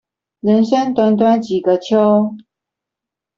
[0.39, 2.35] 人生短短幾個秋